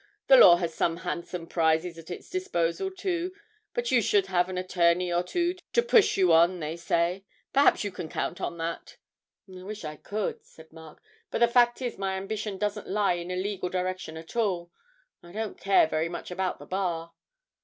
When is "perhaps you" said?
7.53-7.91